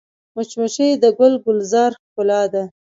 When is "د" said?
1.03-1.05